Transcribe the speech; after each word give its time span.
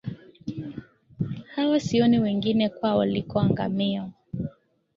Hawa, 1.55 1.79
sioni 1.79 2.19
wengine, 2.19 2.69
kwao 2.69 3.05
liko 3.05 3.39
angamiyo 3.39 4.09